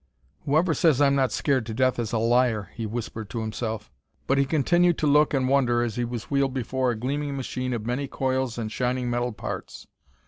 [0.45, 3.91] "Whoever says I'm not scared to death is a liar," he whispered to himself,
[4.25, 7.71] but he continued to look and wonder as he was wheeled before a gleaming machine
[7.71, 9.85] of many coils and shining, metal parts.